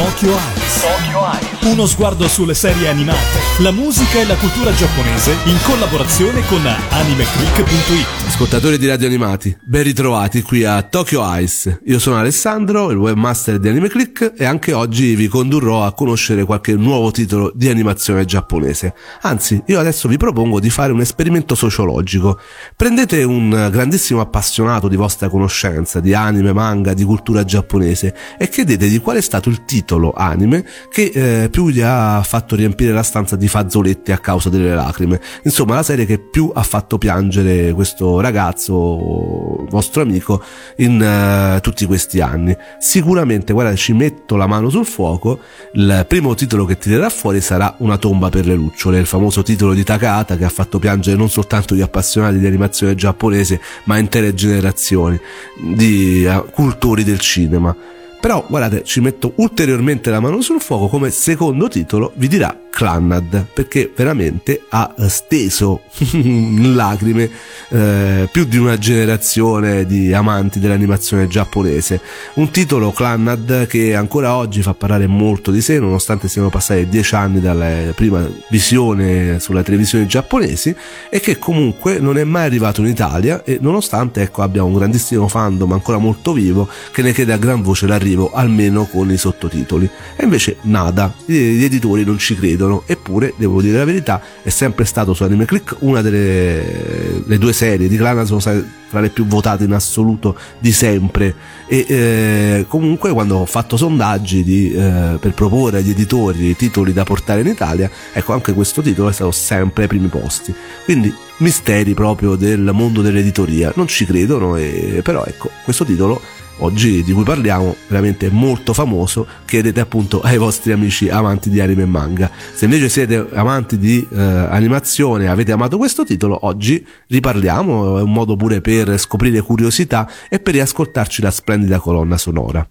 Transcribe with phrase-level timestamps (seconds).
[0.00, 0.82] Tokyo Eyes.
[0.82, 1.48] Tokyo Eyes.
[1.62, 8.06] Uno sguardo sulle serie animate, la musica e la cultura giapponese in collaborazione con animeclick.it.
[8.26, 11.80] Ascoltatori di radio animati, ben ritrovati qui a Tokyo Ice.
[11.84, 16.74] Io sono Alessandro, il webmaster di AnimeClick e anche oggi vi condurrò a conoscere qualche
[16.74, 18.94] nuovo titolo di animazione giapponese.
[19.22, 22.40] Anzi, io adesso vi propongo di fare un esperimento sociologico.
[22.74, 29.00] Prendete un grandissimo appassionato di vostra conoscenza di anime, manga, di cultura giapponese e chiedetegli
[29.00, 33.36] qual è stato il titolo anime che eh, più gli ha fatto riempire la stanza
[33.36, 35.20] di fazzoletti a causa delle lacrime.
[35.44, 40.42] Insomma, la serie che più ha fatto piangere questo ragazzo, vostro amico,
[40.76, 42.56] in uh, tutti questi anni.
[42.78, 45.40] Sicuramente, guarda, ci metto la mano sul fuoco,
[45.74, 49.74] il primo titolo che tirerà fuori sarà Una tomba per le lucciole, il famoso titolo
[49.74, 54.34] di Takahata che ha fatto piangere non soltanto gli appassionati di animazione giapponese, ma intere
[54.34, 55.18] generazioni
[55.56, 57.74] di uh, cultori del cinema.
[58.20, 63.46] Però guardate, ci metto ulteriormente la mano sul fuoco come secondo titolo vi dirà Clannad
[63.52, 65.82] perché veramente ha steso
[66.12, 67.30] in lacrime
[67.70, 72.00] eh, più di una generazione di amanti dell'animazione giapponese.
[72.34, 77.14] Un titolo Clannad che ancora oggi fa parlare molto di sé nonostante siano passati dieci
[77.14, 80.74] anni dalla prima visione sulle televisioni giapponesi
[81.08, 85.26] e che comunque non è mai arrivato in Italia e nonostante ecco, abbia un grandissimo
[85.26, 89.88] fandom ancora molto vivo che ne chiede a gran voce l'arrivo almeno con i sottotitoli.
[90.16, 92.82] E invece nada, gli editori non ci credono.
[92.86, 97.88] Eppure, devo dire la verità, è sempre stato su Anime Click una delle due serie
[97.88, 101.34] di Clana sono state tra le più votate in assoluto di sempre.
[101.66, 107.04] E eh, comunque quando ho fatto sondaggi di, eh, per proporre agli editori titoli da
[107.04, 110.52] portare in Italia ecco anche questo titolo è stato sempre ai primi posti.
[110.84, 113.72] Quindi misteri proprio del mondo dell'editoria.
[113.76, 116.20] Non ci credono e, però ecco questo titolo
[116.60, 121.82] oggi di cui parliamo, veramente molto famoso, chiedete appunto ai vostri amici amanti di anime
[121.82, 122.30] e manga.
[122.54, 128.02] Se invece siete amanti di eh, animazione e avete amato questo titolo, oggi riparliamo, è
[128.02, 132.66] un modo pure per scoprire curiosità e per riascoltarci la splendida colonna sonora.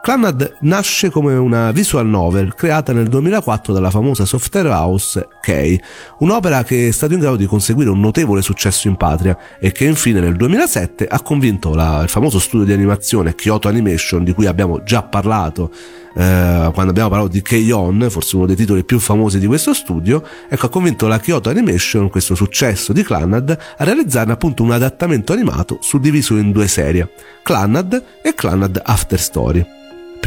[0.00, 5.80] Clannad nasce come una visual novel creata nel 2004 dalla famosa software house Kei,
[6.18, 9.84] un'opera che è stata in grado di conseguire un notevole successo in patria e che
[9.84, 14.46] infine nel 2007 ha convinto la, il famoso studio di animazione Kyoto Animation di cui
[14.46, 15.70] abbiamo già parlato
[16.14, 20.22] eh, quando abbiamo parlato di K-On, forse uno dei titoli più famosi di questo studio,
[20.48, 25.32] ecco ha convinto la Kyoto Animation, questo successo di Clannad, a realizzarne appunto un adattamento
[25.32, 27.10] animato suddiviso in due serie,
[27.42, 29.66] Clannad e Clannad After Story.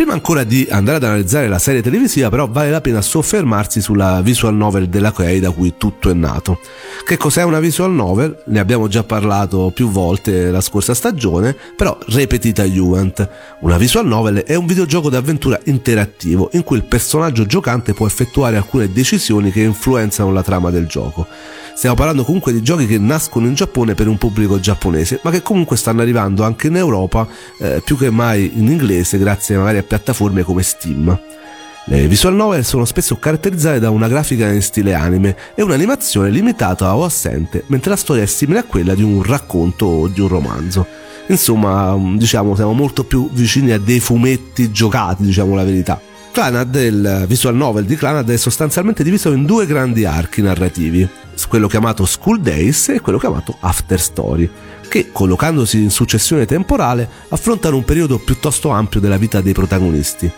[0.02, 4.20] Prima ancora di andare ad analizzare la serie televisiva, però vale la pena soffermarsi sulla
[4.22, 6.60] visual novel della Kei da cui tutto è nato.
[7.06, 8.42] Che cos'è una visual novel?
[8.48, 13.30] Ne abbiamo già parlato più volte la scorsa stagione, però repetita Juvent.
[13.60, 18.58] Una visual novel è un videogioco d'avventura interattivo in cui il personaggio giocante può effettuare
[18.58, 21.28] alcune decisioni che influenzano la trama del gioco.
[21.74, 25.42] Stiamo parlando comunque di giochi che nascono in Giappone per un pubblico giapponese, ma che
[25.42, 27.28] comunque stanno arrivando anche in Europa,
[27.60, 31.20] eh, più che mai in inglese, grazie magari a piattaforme come Steam.
[31.86, 36.96] Le visual novel sono spesso caratterizzate da una grafica in stile anime e un'animazione limitata
[36.96, 40.28] o assente, mentre la storia è simile a quella di un racconto o di un
[40.28, 40.86] romanzo.
[41.28, 46.00] Insomma, diciamo, siamo molto più vicini a dei fumetti giocati, diciamo la verità.
[46.32, 51.08] Clanad, il visual novel di Clanad, è sostanzialmente diviso in due grandi archi narrativi
[51.48, 54.50] quello chiamato School Days e quello chiamato After Story,
[54.88, 60.32] che collocandosi in successione temporale affrontano un periodo piuttosto ampio della vita dei protagonisti.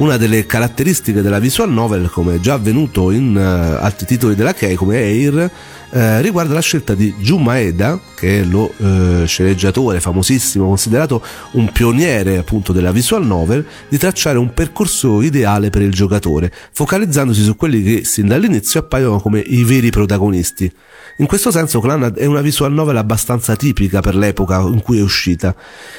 [0.00, 4.74] Una delle caratteristiche della visual novel, come già avvenuto in uh, altri titoli della Kei
[4.74, 5.50] come Air,
[5.92, 11.20] eh, riguarda la scelta di Jun Maeda, che è lo eh, sceneggiatore famosissimo, considerato
[11.52, 17.42] un pioniere appunto della visual novel, di tracciare un percorso ideale per il giocatore, focalizzandosi
[17.42, 20.72] su quelli che sin dall'inizio appaiono come i veri protagonisti.
[21.16, 25.02] In questo senso Clannad è una visual novel abbastanza tipica per l'epoca in cui è
[25.02, 25.54] uscita.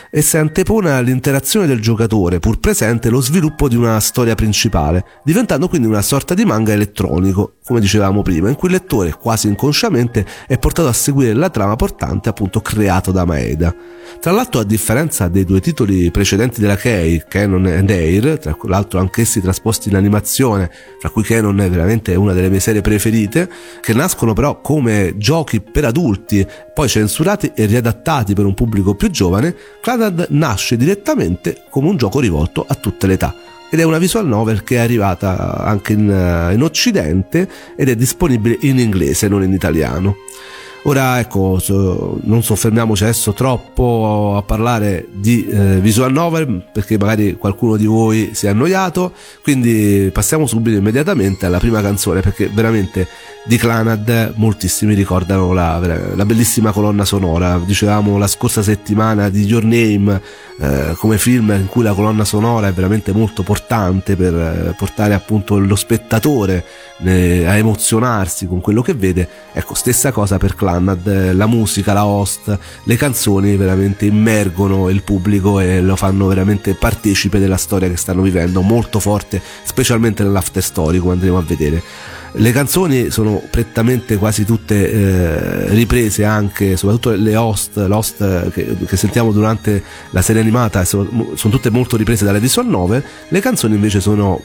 [0.09, 5.87] Essa antepone all'interazione del giocatore, pur presente lo sviluppo di una storia principale, diventando quindi
[5.87, 10.57] una sorta di manga elettronico, come dicevamo prima, in cui il lettore, quasi inconsciamente, è
[10.57, 13.73] portato a seguire la trama portante appunto creato da Maeda.
[14.19, 18.99] Tra l'altro, a differenza dei due titoli precedenti della Kei, Canon and Air, tra l'altro
[18.99, 20.69] anch'essi trasposti in animazione,
[20.99, 23.49] fra cui Canon è veramente una delle mie serie preferite,
[23.81, 29.09] che nascono però come giochi per adulti, poi censurati e riadattati per un pubblico più
[29.09, 33.33] giovane, Clanad nasce direttamente come un gioco rivolto a tutte le età
[33.71, 37.47] ed è una visual novel che è arrivata anche in, in Occidente
[37.77, 40.17] ed è disponibile in inglese, non in italiano.
[40.83, 41.61] Ora ecco,
[42.23, 48.31] non soffermiamoci adesso troppo a parlare di eh, visual novel perché magari qualcuno di voi
[48.33, 49.13] si è annoiato,
[49.43, 53.07] quindi passiamo subito immediatamente alla prima canzone perché veramente
[53.43, 55.79] di Clanad moltissimi ricordano la,
[56.15, 57.59] la, bellissima colonna sonora.
[57.63, 60.21] Dicevamo la scorsa settimana di Your Name
[60.59, 65.13] eh, come film in cui la colonna sonora è veramente molto portante per eh, portare
[65.13, 66.63] appunto lo spettatore
[67.03, 69.27] eh, a emozionarsi con quello che vede.
[69.53, 75.01] Ecco stessa cosa per Clanad eh, la musica, la host le canzoni veramente immergono il
[75.03, 80.63] pubblico e lo fanno veramente partecipe della storia che stanno vivendo molto forte specialmente nell'after
[80.63, 81.81] story come andremo a vedere.
[82.33, 88.95] Le canzoni sono prettamente quasi tutte eh, riprese anche, soprattutto le host, l'host che, che,
[88.95, 93.75] sentiamo durante la serie animata, sono, sono tutte molto riprese dalle visual novel, le canzoni
[93.75, 94.41] invece sono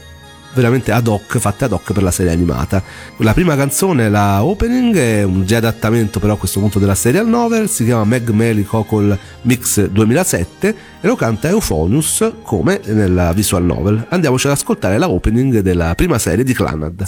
[0.53, 2.81] veramente ad hoc, fatte ad hoc per la serie animata.
[3.17, 7.27] La prima canzone, la opening, è un già adattamento però a questo punto della serial
[7.27, 13.63] novel, si chiama Meg Meli Cocol Mix 2007 e lo canta Euphonius come nella visual
[13.63, 14.05] novel.
[14.09, 17.05] Andiamoci ad ascoltare la opening della prima serie di Clanad.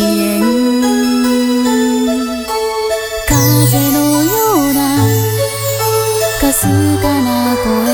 [0.00, 0.29] 永遠
[6.62, 7.89] かな声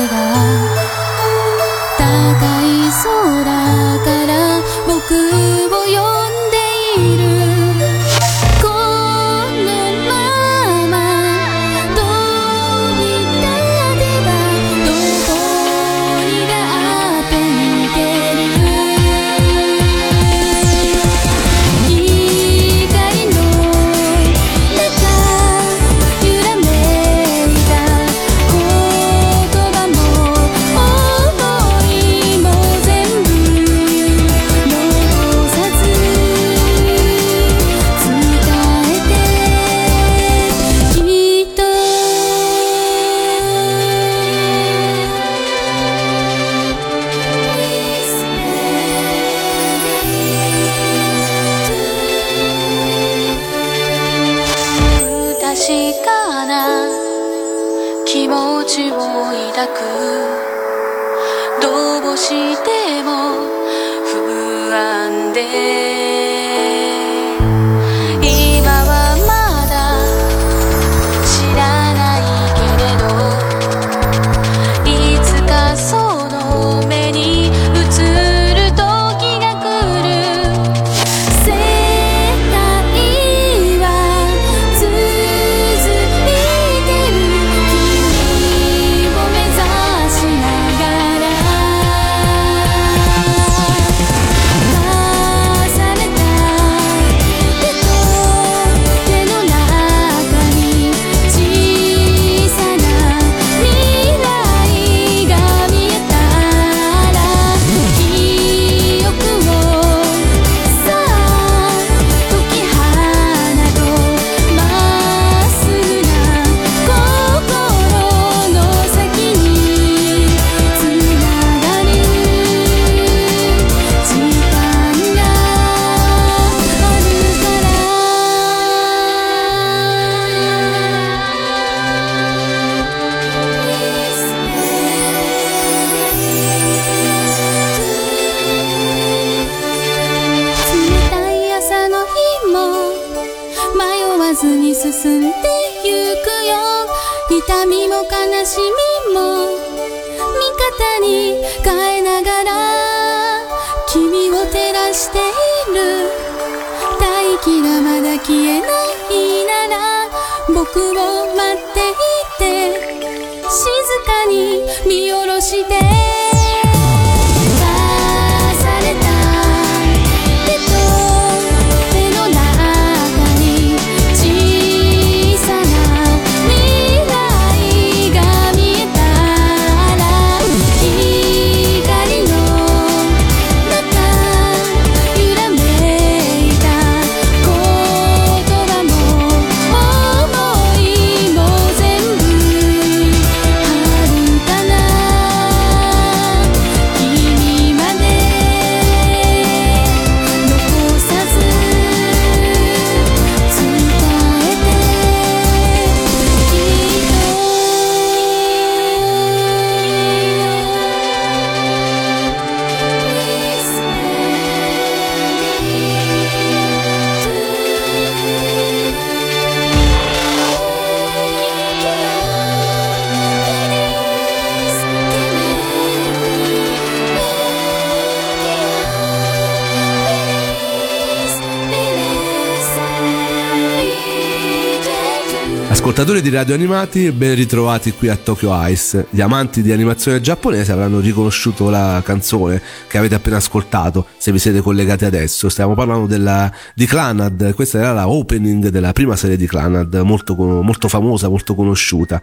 [236.17, 239.05] Ascoltatori di radio animati, ben ritrovati qui a Tokyo Ice.
[239.11, 244.39] Gli amanti di animazione giapponese avranno riconosciuto la canzone che avete appena ascoltato, se vi
[244.39, 245.47] siete collegati adesso.
[245.47, 250.35] Stiamo parlando della, di Clanad, questa era la opening della prima serie di Clanad, molto,
[250.35, 252.19] molto famosa, molto conosciuta.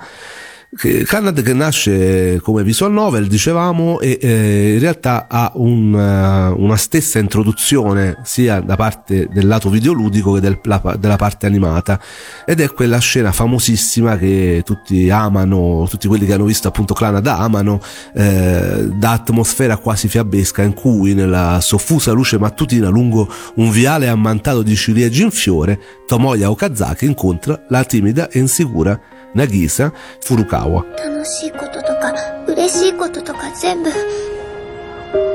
[0.76, 6.76] Clannad che nasce come visual novel, dicevamo, e eh, in realtà ha un, uh, una
[6.76, 12.00] stessa introduzione sia da parte del lato videoludico che del, la, della parte animata.
[12.44, 17.26] Ed è quella scena famosissima che tutti amano, tutti quelli che hanno visto appunto Clannad
[17.26, 17.80] amano,
[18.14, 24.62] eh, da atmosfera quasi fiabesca in cui nella soffusa luce mattutina lungo un viale ammantato
[24.62, 29.00] di ciliegi in fiore Tomoya Okazaki incontra la timida e insicura
[29.34, 32.14] 楽しいこととか
[32.46, 33.90] 嬉しいこととか全部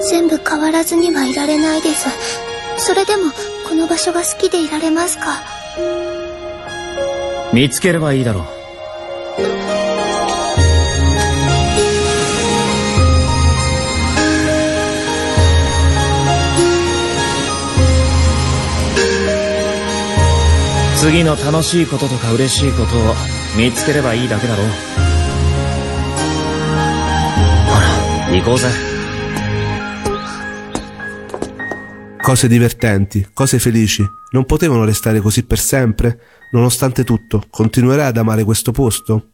[0.09, 2.07] 全部変わらずにはいられないです。
[2.77, 3.23] それでも
[3.67, 5.43] この場所が好きでいられますか？
[7.51, 8.45] 見つければいいだろう。
[20.95, 23.15] 次の楽しいこととか嬉しいことを
[23.56, 24.72] 見つければいいだけだろうほ
[28.30, 28.68] ら行こうぜ
[32.24, 36.18] Cose divertenti, cose felici, non potevano restare così per sempre?
[36.52, 39.32] Nonostante tutto, continuerai ad amare questo posto?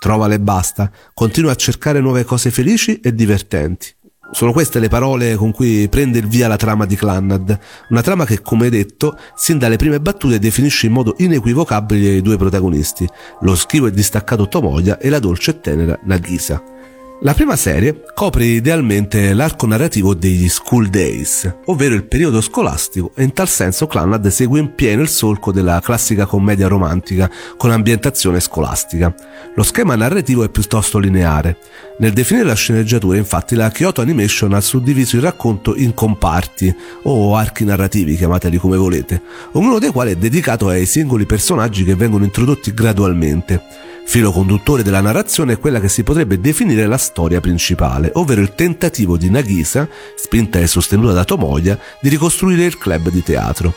[0.00, 3.94] Trovale e basta, continua a cercare nuove cose felici e divertenti.
[4.31, 7.59] Sono queste le parole con cui prende il via la trama di Clannad,
[7.89, 12.37] una trama che, come detto, sin dalle prime battute definisce in modo inequivocabile i due
[12.37, 13.07] protagonisti,
[13.41, 16.80] lo schivo e distaccato Tomoya e la dolce e tenera Nagisa.
[17.23, 23.21] La prima serie copre idealmente l'arco narrativo degli School Days, ovvero il periodo scolastico e
[23.21, 28.39] in tal senso Clannad segue in pieno il solco della classica commedia romantica con ambientazione
[28.39, 29.13] scolastica.
[29.53, 31.57] Lo schema narrativo è piuttosto lineare.
[31.99, 37.35] Nel definire la sceneggiatura infatti la Kyoto Animation ha suddiviso il racconto in comparti o
[37.35, 42.23] archi narrativi, chiamateli come volete, ognuno dei quali è dedicato ai singoli personaggi che vengono
[42.23, 43.89] introdotti gradualmente.
[44.11, 48.53] Filo conduttore della narrazione è quella che si potrebbe definire la storia principale, ovvero il
[48.55, 49.87] tentativo di Nagisa,
[50.17, 53.73] spinta e sostenuta da Tomoya, di ricostruire il club di teatro.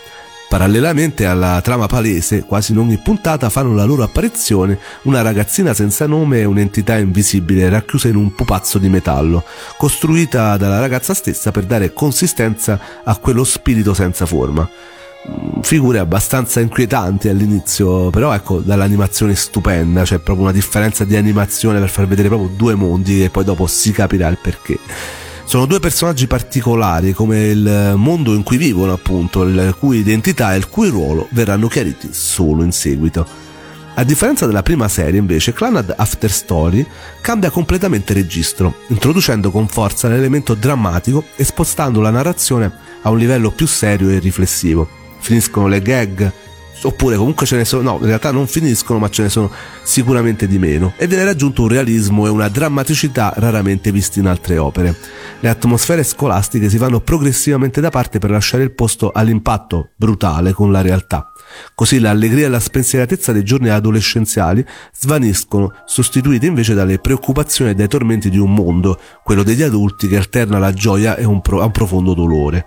[0.49, 6.09] Parallelamente alla trama palese, quasi in ogni puntata fanno la loro apparizione una ragazzina senza
[6.09, 9.45] nome e un'entità invisibile racchiusa in un pupazzo di metallo,
[9.77, 14.69] costruita dalla ragazza stessa per dare consistenza a quello spirito senza forma
[15.63, 21.89] figure abbastanza inquietanti all'inizio, però ecco, dall'animazione stupenda, c'è proprio una differenza di animazione per
[21.89, 24.79] far vedere proprio due mondi e poi dopo si capirà il perché.
[25.47, 30.59] Sono due personaggi particolari come il mondo in cui vivono appunto, il cui identità e
[30.59, 33.27] il cui ruolo verranno chiariti solo in seguito.
[33.97, 36.85] A differenza della prima serie, invece, Clanad After Story
[37.21, 43.51] cambia completamente registro, introducendo con forza l'elemento drammatico e spostando la narrazione a un livello
[43.51, 46.33] più serio e riflessivo finiscono le gag
[46.83, 49.51] oppure comunque ce ne sono no in realtà non finiscono ma ce ne sono
[49.83, 50.93] sicuramente di meno.
[50.99, 54.95] E viene raggiunto un realismo e una drammaticità raramente visti in altre opere.
[55.41, 60.71] Le atmosfere scolastiche si vanno progressivamente da parte per lasciare il posto all'impatto brutale con
[60.71, 61.31] la realtà.
[61.75, 67.89] Così l'allegria e la spensieratezza dei giorni adolescenziali svaniscono, sostituite invece dalle preoccupazioni e dai
[67.89, 71.71] tormenti di un mondo, quello degli adulti che alterna la gioia e un, pro- un
[71.71, 72.67] profondo dolore.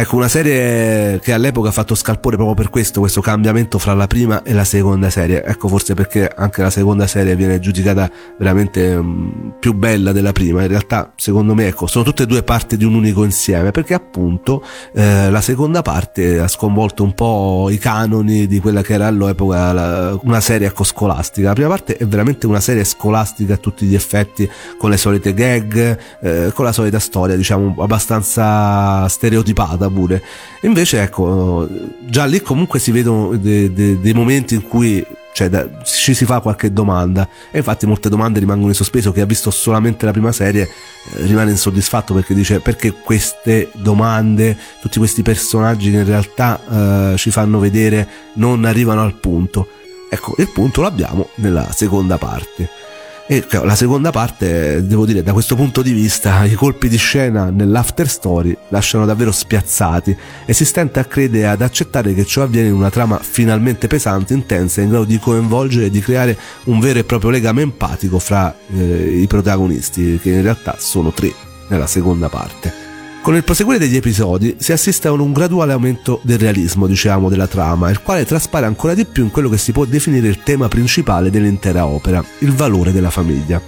[0.00, 4.06] Ecco, una serie che all'epoca ha fatto scalpore proprio per questo, questo cambiamento fra la
[4.06, 5.42] prima e la seconda serie.
[5.42, 10.62] Ecco, forse perché anche la seconda serie viene giudicata veramente um, più bella della prima.
[10.62, 13.92] In realtà, secondo me, ecco, sono tutte e due parti di un unico insieme, perché
[13.94, 14.62] appunto
[14.94, 19.72] eh, la seconda parte ha sconvolto un po' i canoni di quella che era all'epoca
[19.72, 21.48] la, una serie ecco, scolastica.
[21.48, 25.34] La prima parte è veramente una serie scolastica a tutti gli effetti, con le solite
[25.34, 30.22] gag, eh, con la solita storia, diciamo, abbastanza stereotipata pure.
[30.62, 31.68] Invece, ecco,
[32.06, 36.24] già lì comunque si vedono de, de, dei momenti in cui cioè, da, ci si
[36.24, 37.28] fa qualche domanda.
[37.50, 39.12] E infatti molte domande rimangono in sospeso.
[39.12, 44.56] Chi ha visto solamente la prima serie eh, rimane insoddisfatto perché dice perché queste domande
[44.80, 49.68] tutti questi personaggi che in realtà eh, ci fanno vedere non arrivano al punto?
[50.10, 52.87] Ecco il punto l'abbiamo nella seconda parte
[53.30, 57.50] e la seconda parte, devo dire, da questo punto di vista, i colpi di scena
[57.50, 60.16] nell'after story lasciano davvero spiazzati
[60.46, 64.32] e si stenta a credere ad accettare che ciò avviene in una trama finalmente pesante,
[64.32, 68.56] intensa, in grado di coinvolgere e di creare un vero e proprio legame empatico fra
[68.74, 71.30] eh, i protagonisti, che in realtà sono tre
[71.68, 72.87] nella seconda parte.
[73.20, 77.46] Con il proseguire degli episodi si assiste a un graduale aumento del realismo, diciamo, della
[77.46, 80.68] trama, il quale traspare ancora di più in quello che si può definire il tema
[80.68, 83.60] principale dell'intera opera, il valore della famiglia.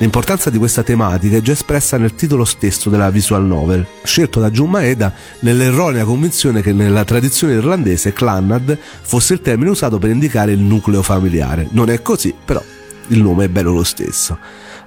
[0.00, 4.50] L'importanza di questa tematica è già espressa nel titolo stesso della visual novel, scelto da
[4.50, 10.52] Jun Maeda nell'erronea convinzione che nella tradizione irlandese Clannad fosse il termine usato per indicare
[10.52, 11.66] il nucleo familiare.
[11.72, 12.62] Non è così, però
[13.08, 14.38] il nome è bello lo stesso.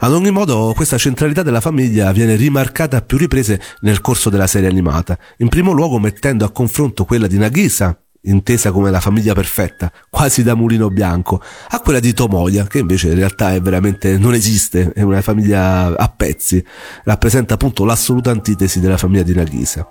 [0.04, 4.48] Ad ogni modo, questa centralità della famiglia viene rimarcata a più riprese nel corso della
[4.48, 9.36] serie animata, in primo luogo mettendo a confronto quella di Nagisa, intesa come la famiglia
[9.36, 11.40] perfetta, quasi da mulino bianco,
[11.70, 15.96] a quella di Tomoya, che invece in realtà è veramente non esiste, è una famiglia
[15.96, 16.66] a pezzi,
[17.04, 19.86] rappresenta appunto l'assoluta antitesi della famiglia di Nagisa.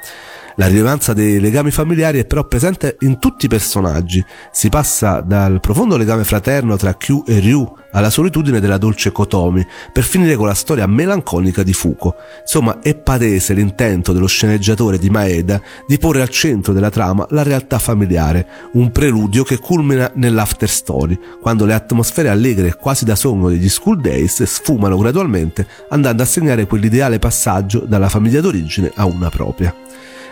[0.61, 4.23] La rilevanza dei legami familiari è però presente in tutti i personaggi.
[4.53, 9.67] Si passa dal profondo legame fraterno tra Kyu e Ryu alla solitudine della dolce Kotomi,
[9.91, 12.15] per finire con la storia melanconica di Fuko.
[12.43, 17.43] Insomma, è palese l'intento dello sceneggiatore di Maeda di porre al centro della trama la
[17.43, 23.49] realtà familiare, un preludio che culmina nell'after story, quando le atmosfere allegre quasi da sogno
[23.49, 29.31] degli School Days sfumano gradualmente, andando a segnare quell'ideale passaggio dalla famiglia d'origine a una
[29.31, 29.75] propria.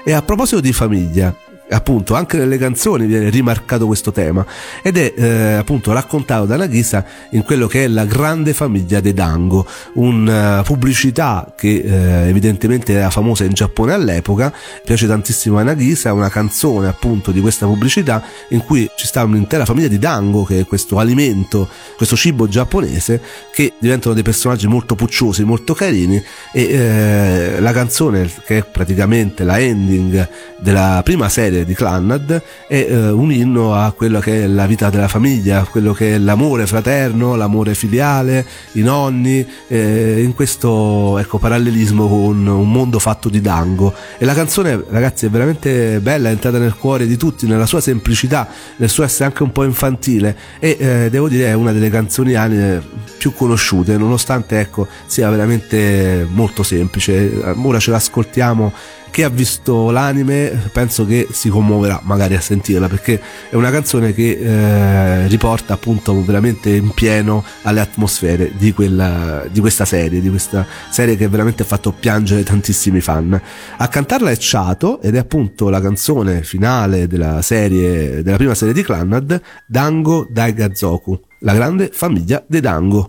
[0.04, 1.34] E a proposito di famiglia,
[1.70, 4.44] appunto anche nelle canzoni viene rimarcato questo tema.
[4.82, 9.12] Ed è eh, appunto raccontato da Nagisa in quello che è la grande famiglia dei
[9.12, 14.52] Dango una pubblicità che eh, evidentemente era famosa in Giappone all'epoca.
[14.84, 19.64] Piace tantissimo a Nagisa una canzone appunto di questa pubblicità in cui ci sta un'intera
[19.64, 23.20] famiglia di Dango che è questo alimento questo cibo giapponese
[23.52, 26.22] che diventano dei personaggi molto pucciosi molto carini.
[26.52, 32.86] E eh, la canzone che è praticamente la ending della prima serie di Clannad è
[32.88, 36.66] eh, un inno a quello che è la vita della famiglia, quello che è l'amore
[36.66, 43.40] fraterno, l'amore filiale, i nonni, eh, in questo ecco, parallelismo con un mondo fatto di
[43.40, 43.94] dango.
[44.18, 47.80] E la canzone, ragazzi, è veramente bella, è entrata nel cuore di tutti, nella sua
[47.80, 51.90] semplicità, nel suo essere anche un po' infantile e eh, devo dire è una delle
[51.90, 52.82] canzoni anime
[53.18, 57.54] più conosciute, nonostante ecco, sia veramente molto semplice.
[57.62, 58.72] Ora ce l'ascoltiamo
[59.10, 64.12] chi ha visto l'anime penso che si commuoverà magari a sentirla perché è una canzone
[64.12, 70.28] che eh, riporta appunto veramente in pieno alle atmosfere di, quella, di questa serie, di
[70.28, 73.40] questa serie che veramente ha fatto piangere tantissimi fan.
[73.76, 78.74] A cantarla è Chato ed è appunto la canzone finale della serie, della prima serie
[78.74, 83.06] di Clannad, Dango Daigazoku, la grande famiglia dei Dango.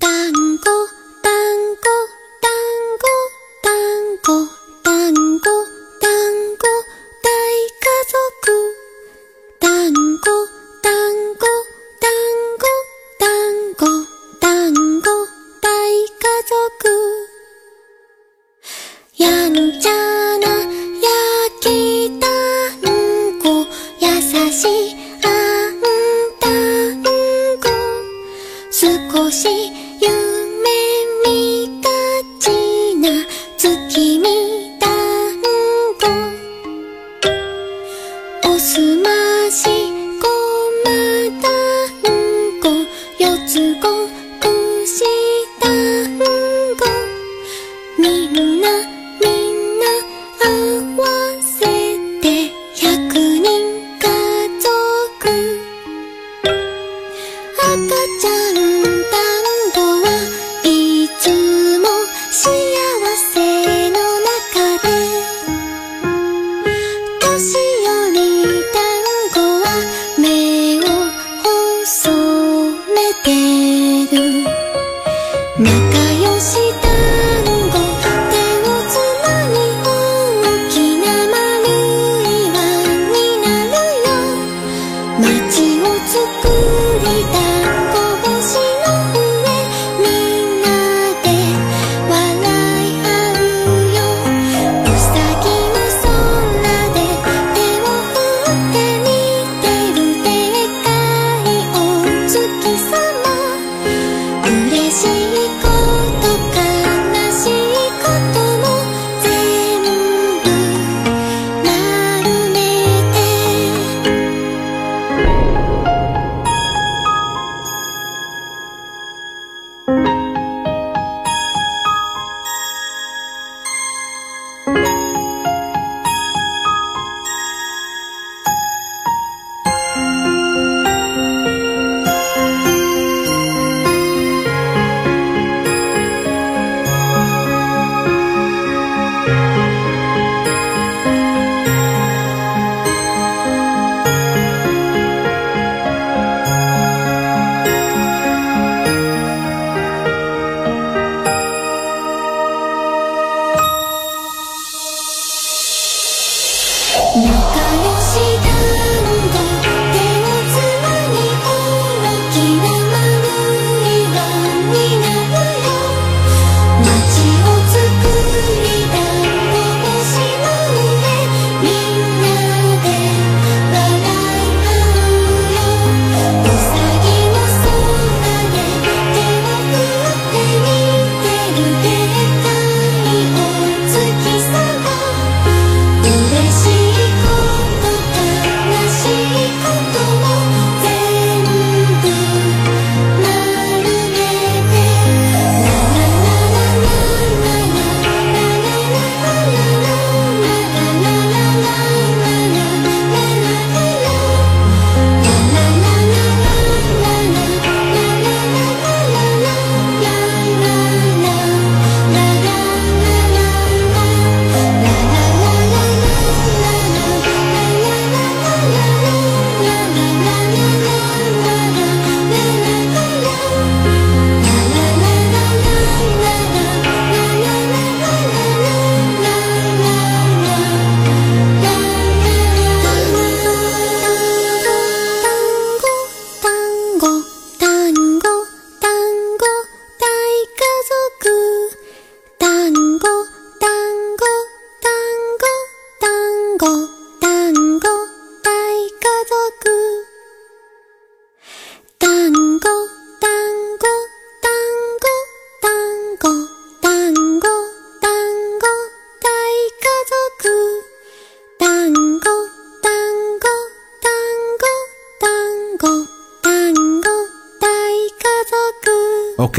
[57.71, 57.77] 赤
[58.19, 58.38] ちゃん。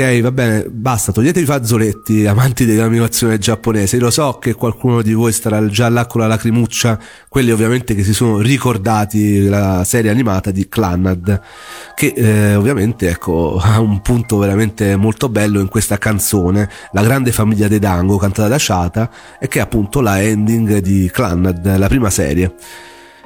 [0.01, 3.99] Va bene, basta, toglietevi i fazzoletti, amanti dell'animazione giapponese.
[3.99, 8.03] Lo so che qualcuno di voi starà già là con la lacrimuccia, quelli ovviamente che
[8.03, 11.43] si sono ricordati la serie animata di Clannad,
[11.95, 17.31] che eh, ovviamente ecco, ha un punto veramente molto bello in questa canzone, La grande
[17.31, 21.89] famiglia dei Dango, cantata da Shata, e che è appunto la ending di Clannad, la
[21.89, 22.55] prima serie.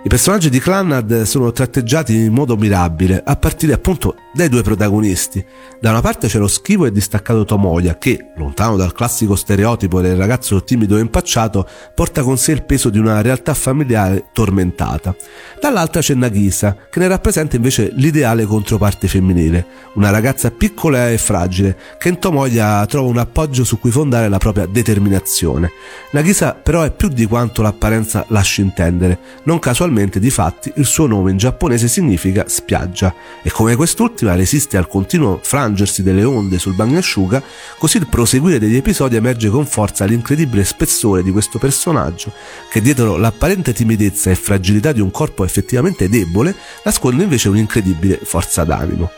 [0.03, 5.45] I personaggi di Clannad sono tratteggiati in modo mirabile, a partire appunto dai due protagonisti.
[5.81, 10.17] Da una parte c'è lo schivo e distaccato Tomoya che, lontano dal classico stereotipo del
[10.17, 15.15] ragazzo timido e impacciato, porta con sé il peso di una realtà familiare tormentata.
[15.61, 21.77] Dall'altra c'è Nagisa, che ne rappresenta invece l'ideale controparte femminile, una ragazza piccola e fragile,
[21.99, 25.71] che in Tomoya trova un appoggio su cui fondare la propria determinazione.
[26.11, 31.07] Nagisa però è più di quanto l'apparenza lasci intendere, non casualmente di fatti, il suo
[31.07, 33.77] nome in giapponese significa spiaggia e come
[34.25, 37.43] quest'ultima resiste al continuo frangersi delle onde sul bagnasciuga,
[37.79, 42.33] così il proseguire degli episodi emerge con forza l'incredibile spessore di questo personaggio
[42.71, 48.65] che dietro l'apparente timidezza e fragilità di un corpo effettivamente debole nasconde invece un'incredibile forza
[48.65, 49.11] d'animo.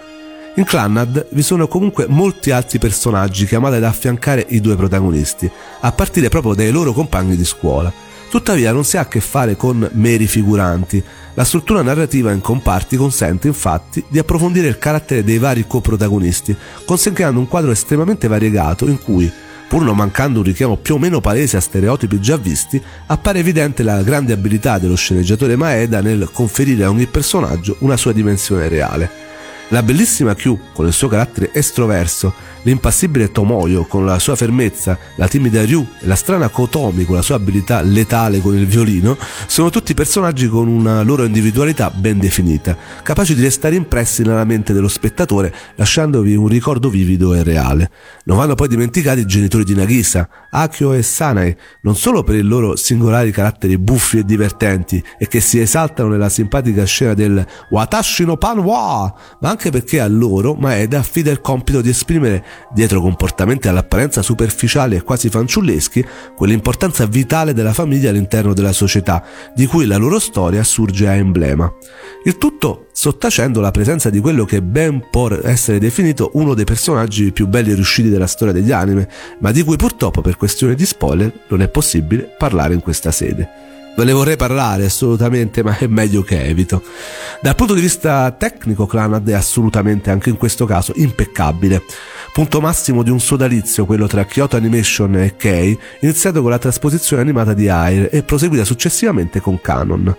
[0.56, 5.92] In Clannad vi sono comunque molti altri personaggi chiamati ad affiancare i due protagonisti, a
[5.92, 7.92] partire proprio dai loro compagni di scuola.
[8.28, 11.02] Tuttavia non si ha a che fare con meri figuranti.
[11.34, 17.38] La struttura narrativa in comparti consente infatti di approfondire il carattere dei vari coprotagonisti, consentendo
[17.38, 19.30] un quadro estremamente variegato in cui,
[19.68, 23.82] pur non mancando un richiamo più o meno palese a stereotipi già visti, appare evidente
[23.82, 29.10] la grande abilità dello sceneggiatore Maeda nel conferire a ogni personaggio una sua dimensione reale.
[29.70, 35.26] La bellissima Q, con il suo carattere estroverso, l'impassibile Tomoyo con la sua fermezza, la
[35.26, 39.70] timida Ryu e la strana Kotomi con la sua abilità letale con il violino, sono
[39.70, 44.86] tutti personaggi con una loro individualità ben definita, capaci di restare impressi nella mente dello
[44.86, 47.90] spettatore lasciandovi un ricordo vivido e reale.
[48.24, 52.42] Non vanno poi dimenticati i genitori di Nagisa, Akio e Sanae, non solo per i
[52.42, 58.24] loro singolari caratteri buffi e divertenti e che si esaltano nella simpatica scena del Watashi
[58.24, 63.68] no Panwa, ma anche perché a loro Maeda affida il compito di esprimere dietro comportamenti
[63.68, 66.04] all'apparenza superficiali e quasi fanciulleschi,
[66.36, 71.72] quell'importanza vitale della famiglia all'interno della società, di cui la loro storia assurge a emblema.
[72.24, 77.32] Il tutto sottacendo la presenza di quello che ben può essere definito uno dei personaggi
[77.32, 79.08] più belli riusciti della storia degli anime,
[79.40, 83.75] ma di cui purtroppo per questione di spoiler non è possibile parlare in questa sede.
[83.96, 86.82] Ve ne vorrei parlare assolutamente, ma è meglio che evito.
[87.40, 91.82] Dal punto di vista tecnico, Clanad è assolutamente anche in questo caso impeccabile.
[92.30, 97.22] Punto massimo di un sodalizio, quello tra Kyoto Animation e Kei, iniziato con la trasposizione
[97.22, 100.14] animata di Air e proseguita successivamente con Canon.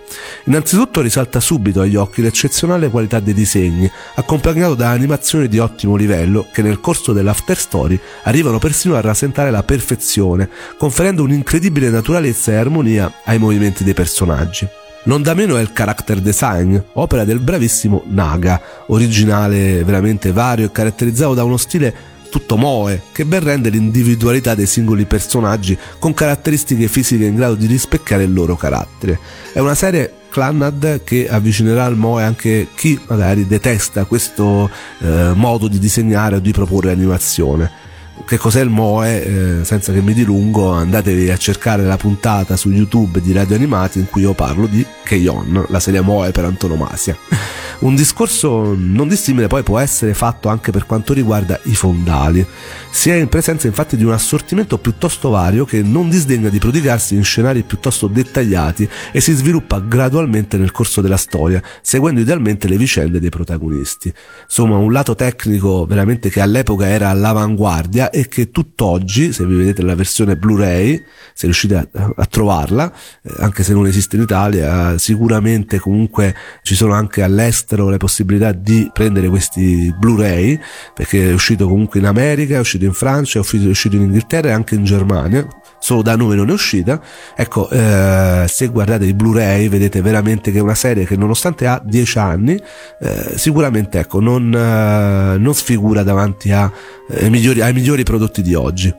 [0.46, 6.46] Innanzitutto risalta subito agli occhi l'eccezionale qualità dei disegni, accompagnato da animazioni di ottimo livello
[6.52, 12.56] che nel corso dell'after story arrivano persino a rasentare la perfezione, conferendo un'incredibile naturalezza e
[12.56, 14.66] armonia ai movimenti dei personaggi.
[15.04, 20.72] Non da meno è il character design, opera del bravissimo Naga, originale veramente vario e
[20.72, 26.88] caratterizzato da uno stile tutto moe, che ben rende l'individualità dei singoli personaggi con caratteristiche
[26.88, 29.18] fisiche in grado di rispecchiare il loro carattere.
[29.52, 35.68] È una serie Clannad che avvicinerà al Moe anche chi magari detesta questo eh, modo
[35.68, 37.86] di disegnare o di proporre animazione
[38.24, 39.24] che cos'è il Moe,
[39.60, 43.98] eh, senza che mi dilungo, andatevi a cercare la puntata su YouTube di Radio Animati
[43.98, 47.16] in cui io parlo di Keion, la serie Moe per antonomasia.
[47.80, 52.44] Un discorso non dissimile poi può essere fatto anche per quanto riguarda i fondali.
[52.90, 57.14] Si è in presenza infatti di un assortimento piuttosto vario che non disdegna di prodigarsi
[57.14, 62.76] in scenari piuttosto dettagliati e si sviluppa gradualmente nel corso della storia, seguendo idealmente le
[62.76, 64.12] vicende dei protagonisti.
[64.42, 69.82] Insomma, un lato tecnico veramente che all'epoca era all'avanguardia e che tutt'oggi, se vi vedete
[69.82, 71.02] la versione Blu-ray,
[71.34, 72.92] se riuscite a, a trovarla,
[73.22, 78.52] eh, anche se non esiste in Italia, sicuramente comunque ci sono anche all'estero le possibilità
[78.52, 80.58] di prendere questi Blu-ray,
[80.94, 84.52] perché è uscito comunque in America, è uscito in Francia, è uscito in Inghilterra e
[84.52, 85.46] anche in Germania,
[85.78, 87.00] solo da noi non è uscita.
[87.36, 91.80] Ecco, eh, se guardate i Blu-ray vedete veramente che è una serie che nonostante ha
[91.82, 92.60] 10 anni,
[93.00, 96.70] eh, sicuramente ecco, non, eh, non sfigura davanti a,
[97.10, 98.94] eh, migliori, ai migliori prodotti di oggi.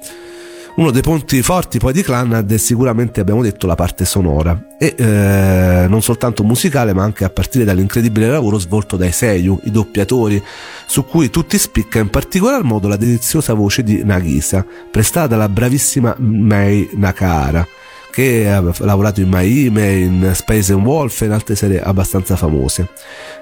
[0.79, 4.95] Uno dei punti forti poi di Clannad è sicuramente, abbiamo detto, la parte sonora e
[4.97, 10.41] eh, non soltanto musicale ma anche a partire dall'incredibile lavoro svolto dai Seiyu, i doppiatori,
[10.85, 16.15] su cui tutti spicca in particolar modo la deliziosa voce di Nagisa, prestata dalla bravissima
[16.17, 17.67] Mei Nakahara
[18.09, 22.87] che ha lavorato in Maime, in Space and Wolf e in altre serie abbastanza famose.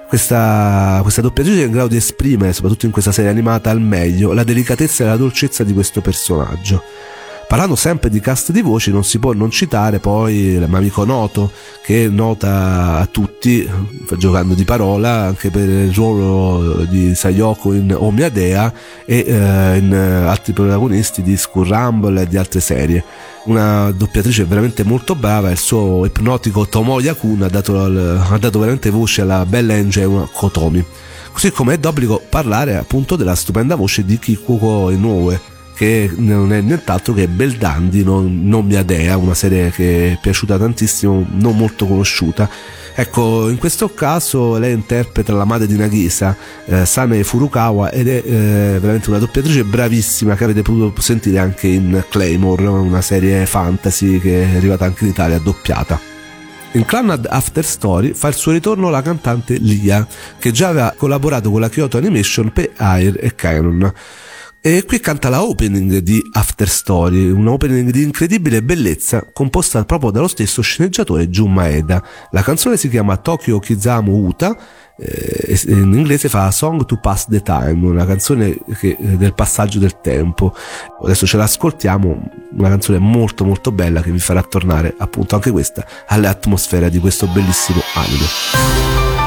[0.08, 4.32] Questa, questa doppiatrice è in grado di esprimere, soprattutto in questa serie animata, al meglio
[4.32, 6.82] la delicatezza e la dolcezza di questo personaggio.
[7.48, 11.50] Parlando sempre di cast di voci, non si può non citare poi l'amico Noto,
[11.82, 13.66] che è nota a tutti,
[14.18, 18.70] giocando di parola, anche per il ruolo di Sayoko in Omiadea
[19.06, 23.02] e eh, in altri protagonisti di Skull Rumble e di altre serie.
[23.44, 28.90] Una doppiatrice veramente molto brava, il suo ipnotico Tomoya Kun ha dato, ha dato veramente
[28.90, 30.84] voce alla bella Angel Kotomi.
[31.32, 36.60] Così come è d'obbligo parlare appunto della stupenda voce di Kikuko Inoue che non è
[36.60, 42.50] nient'altro che Beldandi, non, mia dea, una serie che è piaciuta tantissimo, non molto conosciuta.
[42.96, 48.22] Ecco, in questo caso lei interpreta la madre di Nagisa, eh, Sane Furukawa, ed è
[48.24, 54.18] eh, veramente una doppiatrice bravissima che avete potuto sentire anche in Claymore, una serie fantasy
[54.18, 56.00] che è arrivata anche in Italia doppiata.
[56.72, 60.04] In Clowned After Story fa il suo ritorno la cantante Lia,
[60.40, 63.92] che già aveva collaborato con la Kyoto Animation per Air e Canon.
[64.60, 70.10] E qui canta la opening di After Story, un opening di incredibile bellezza composta proprio
[70.10, 72.02] dallo stesso sceneggiatore Jun Maeda.
[72.32, 74.56] La canzone si chiama Tokyo Kizamu Uta,
[74.98, 79.78] eh, in inglese fa Song to Pass the Time, una canzone che, eh, del passaggio
[79.78, 80.52] del tempo.
[81.04, 85.86] Adesso ce l'ascoltiamo, una canzone molto molto bella che vi farà tornare appunto anche questa
[86.08, 89.17] all'atmosfera di questo bellissimo anime.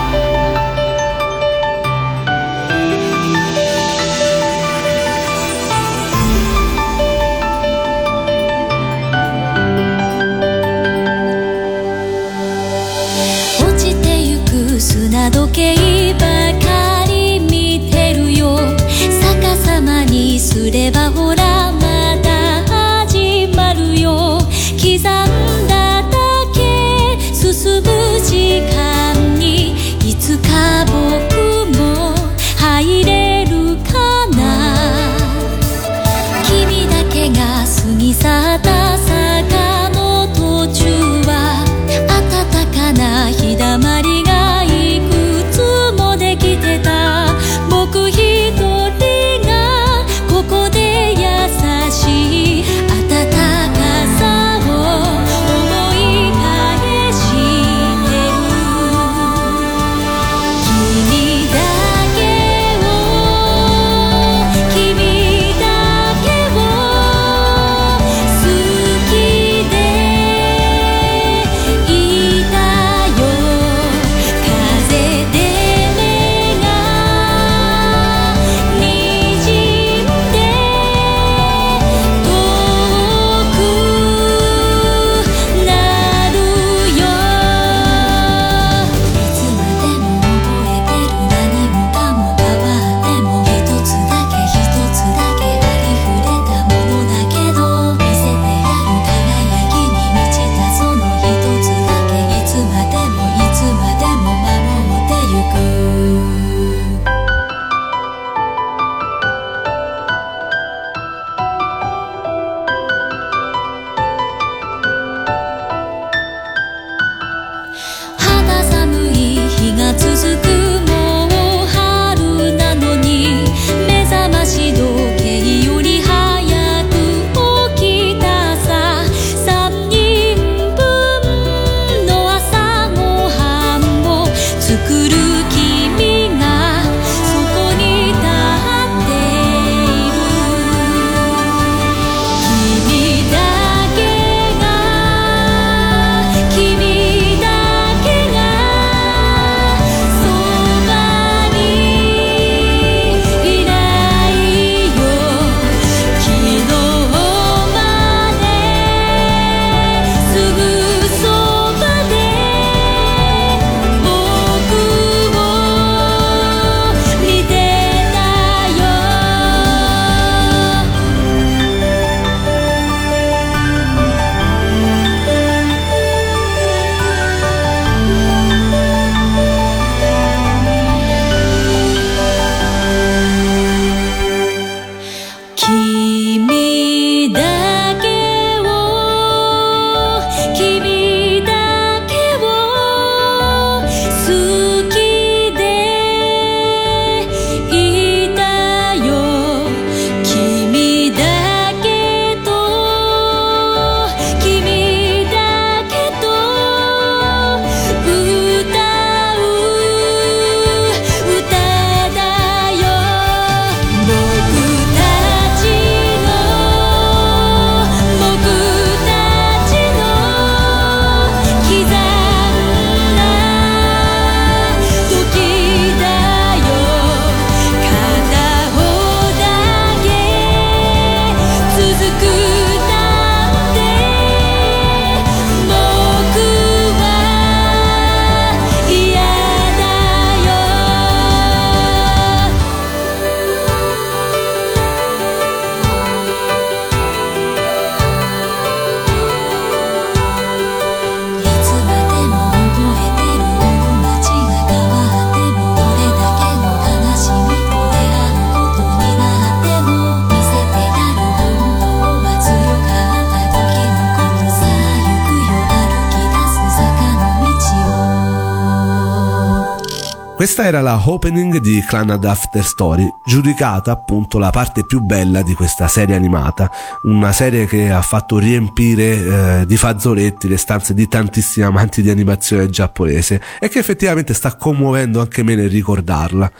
[270.41, 275.53] Questa era la opening di Clanad After Story, giudicata appunto la parte più bella di
[275.53, 276.67] questa serie animata,
[277.03, 282.09] una serie che ha fatto riempire eh, di fazzoletti le stanze di tantissimi amanti di
[282.09, 286.51] animazione giapponese e che effettivamente sta commuovendo anche me nel ricordarla.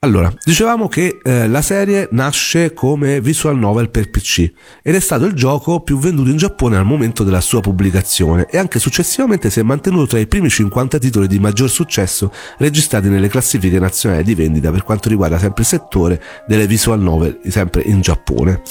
[0.00, 4.48] Allora, dicevamo che eh, la serie nasce come visual novel per PC
[4.80, 8.58] ed è stato il gioco più venduto in Giappone al momento della sua pubblicazione e
[8.58, 13.26] anche successivamente si è mantenuto tra i primi 50 titoli di maggior successo registrati nelle
[13.26, 18.00] classifiche nazionali di vendita per quanto riguarda sempre il settore delle visual novel sempre in
[18.00, 18.62] Giappone.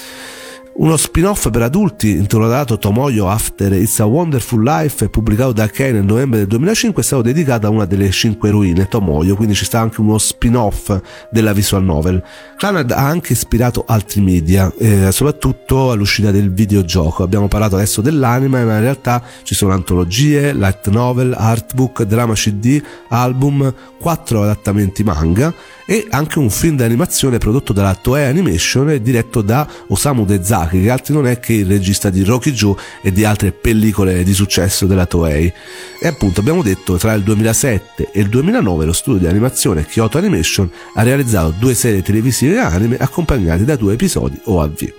[0.79, 6.05] Uno spin-off per adulti intitolato Tomoyo After It's a Wonderful Life, pubblicato da Kei nel
[6.05, 9.79] novembre del 2005, è stato dedicato a una delle cinque eroine, Tomoyo, quindi ci sta
[9.79, 10.95] anche uno spin-off
[11.31, 12.23] della visual novel.
[12.57, 17.23] Clanad ha anche ispirato altri media, eh, soprattutto all'uscita del videogioco.
[17.23, 22.79] Abbiamo parlato adesso dell'anime, ma in realtà ci sono antologie, light novel, artbook, drama CD,
[23.09, 25.51] album, quattro adattamenti manga
[25.89, 31.13] e anche un film d'animazione prodotto dalla Toei Animation diretto da Osamu Dezaki, che altro
[31.13, 35.05] non è che il regista di Rocky Joe e di altre pellicole di successo della
[35.05, 35.51] Toei.
[35.99, 40.17] E appunto abbiamo detto tra il 2007 e il 2009 lo studio di animazione Kyoto
[40.17, 44.93] Animation ha realizzato due serie televisive anime accompagnate da due episodi OAV.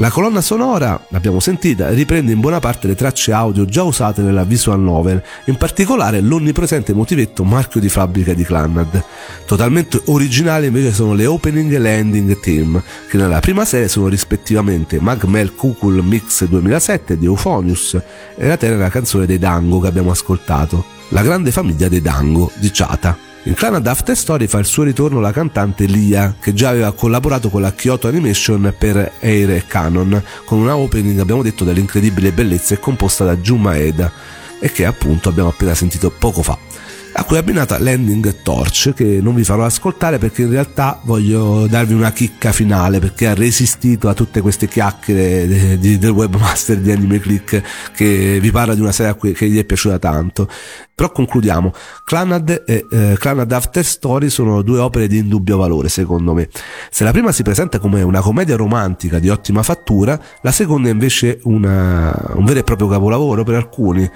[0.00, 4.44] La colonna sonora, l'abbiamo sentita, riprende in buona parte le tracce audio già usate nella
[4.44, 9.04] visual novel, in particolare l'onnipresente motivetto marchio di fabbrica di Clannad.
[9.44, 14.98] Totalmente originali invece sono le opening e landing theme, che nella prima serie sono rispettivamente
[15.00, 18.00] Magmel Kukul Mix 2007 di Euphonius
[18.36, 22.70] e la tenera canzone dei Dango che abbiamo ascoltato, La grande famiglia dei Dango di
[22.72, 23.29] Chata.
[23.44, 27.48] In Clan After Story fa il suo ritorno la cantante Lia, che già aveva collaborato
[27.48, 32.78] con la Kyoto Animation per Air Canon, con una opening, abbiamo detto, dell'incredibile bellezza e
[32.78, 34.12] composta da Jun Maeda,
[34.58, 36.69] e che appunto abbiamo appena sentito poco fa
[37.12, 41.66] a cui è abbinata Landing Torch che non vi farò ascoltare perché in realtà voglio
[41.66, 46.78] darvi una chicca finale perché ha resistito a tutte queste chiacchiere de, de, del webmaster
[46.78, 47.62] di Anime Click
[47.94, 50.48] che vi parla di una serie che gli è piaciuta tanto.
[50.94, 51.72] Però concludiamo.
[52.04, 56.48] Clanad e eh, Clanad After Story sono due opere di indubbio valore secondo me.
[56.90, 60.92] Se la prima si presenta come una commedia romantica di ottima fattura la seconda è
[60.92, 64.08] invece una, un vero e proprio capolavoro per alcuni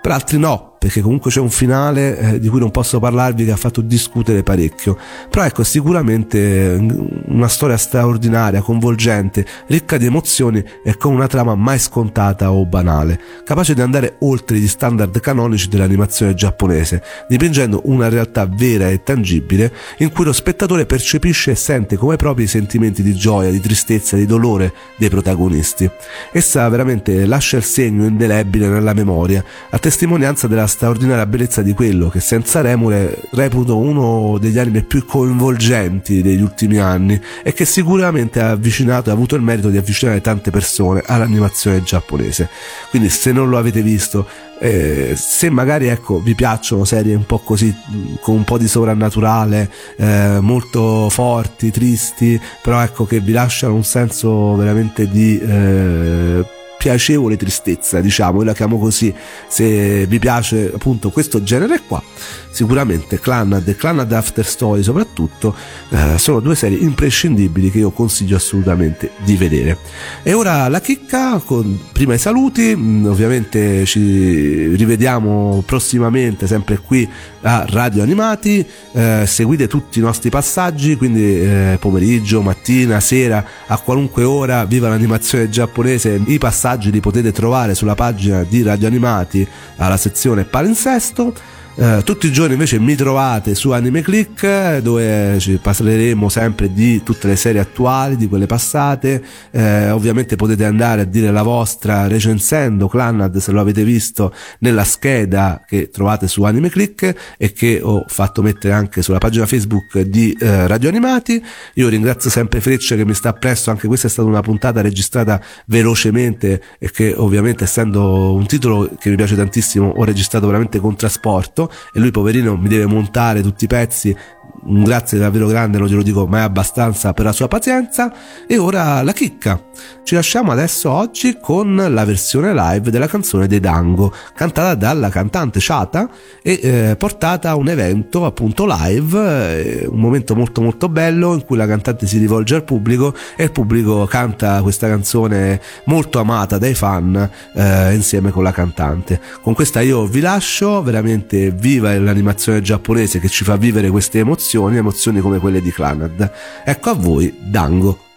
[0.00, 3.50] per altri no perché comunque c'è un finale eh, di cui non posso parlarvi che
[3.50, 4.96] ha fatto discutere parecchio.
[5.28, 6.90] Però ecco, sicuramente mm,
[7.26, 13.20] una storia straordinaria, coinvolgente, ricca di emozioni e con una trama mai scontata o banale,
[13.44, 19.70] capace di andare oltre gli standard canonici dell'animazione giapponese, dipingendo una realtà vera e tangibile
[19.98, 24.16] in cui lo spettatore percepisce e sente come propri i sentimenti di gioia, di tristezza,
[24.16, 25.90] di dolore dei protagonisti.
[26.32, 32.08] Essa veramente lascia il segno indelebile nella memoria, a testimonianza della straordinaria bellezza di quello
[32.08, 38.40] che senza remore reputo uno degli anime più coinvolgenti degli ultimi anni e che sicuramente
[38.40, 42.48] ha avvicinato e ha avuto il merito di avvicinare tante persone all'animazione giapponese.
[42.88, 44.26] Quindi se non lo avete visto,
[44.60, 47.74] eh, se magari ecco, vi piacciono serie un po' così
[48.20, 53.84] con un po' di sovrannaturale, eh, molto forti, tristi, però ecco che vi lasciano un
[53.84, 56.44] senso veramente di eh,
[56.80, 59.12] piacevole tristezza, diciamo, la chiamo così,
[59.46, 62.02] se vi piace appunto questo genere qua,
[62.50, 65.54] sicuramente Clannad e Clannad After Story soprattutto
[65.90, 69.76] eh, sono due serie imprescindibili che io consiglio assolutamente di vedere.
[70.22, 77.06] E ora la chicca, con, prima i saluti, mm, ovviamente ci rivediamo prossimamente sempre qui
[77.42, 83.78] a Radio Animati, eh, seguite tutti i nostri passaggi, quindi eh, pomeriggio, mattina, sera, a
[83.78, 89.46] qualunque ora, viva l'animazione giapponese, i passaggi li potete trovare sulla pagina di Radio Animati
[89.76, 91.32] alla sezione palinsesto
[91.80, 97.02] eh, tutti i giorni invece mi trovate su Anime Click dove ci parleremo sempre di
[97.02, 99.24] tutte le serie attuali, di quelle passate.
[99.50, 104.84] Eh, ovviamente potete andare a dire la vostra recensendo Clannad se lo avete visto nella
[104.84, 110.00] scheda che trovate su Anime Click e che ho fatto mettere anche sulla pagina Facebook
[110.00, 111.42] di eh, Radio Animati.
[111.76, 115.40] Io ringrazio sempre Freccia che mi sta presso, anche questa è stata una puntata registrata
[115.64, 120.94] velocemente e che ovviamente essendo un titolo che mi piace tantissimo ho registrato veramente con
[120.94, 124.16] trasporto e lui poverino mi deve montare tutti i pezzi
[124.62, 128.12] un grazie davvero grande, non glielo dico mai abbastanza per la sua pazienza.
[128.46, 129.60] E ora la chicca.
[130.02, 135.60] Ci lasciamo adesso oggi con la versione live della canzone dei Dango, cantata dalla cantante
[135.62, 136.08] Chata
[136.42, 141.44] e eh, portata a un evento appunto live, eh, un momento molto molto bello in
[141.44, 146.58] cui la cantante si rivolge al pubblico e il pubblico canta questa canzone molto amata
[146.58, 149.20] dai fan eh, insieme con la cantante.
[149.40, 154.48] Con questa io vi lascio, veramente viva l'animazione giapponese che ci fa vivere queste emozioni,
[154.76, 156.30] emozioni come quelle di Clanad.
[156.64, 158.09] Ecco a voi Dango.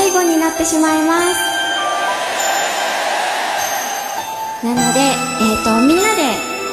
[0.00, 1.36] 最後になってしまいます。
[4.64, 6.22] なので、えー、とみんなで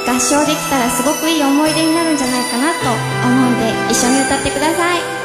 [0.10, 2.80] 合唱できたらすごくいい思い出になるんじゃないかなと
[3.28, 5.17] 思うんで一緒に歌ってください。